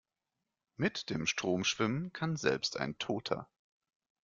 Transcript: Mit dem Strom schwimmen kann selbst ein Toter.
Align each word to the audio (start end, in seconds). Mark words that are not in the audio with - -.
Mit 0.77 1.11
dem 1.11 1.27
Strom 1.27 1.63
schwimmen 1.63 2.11
kann 2.11 2.35
selbst 2.35 2.75
ein 2.75 2.97
Toter. 2.97 3.47